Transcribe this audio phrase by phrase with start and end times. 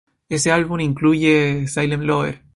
[0.29, 2.41] Ese álbum incluye "Silent Lover".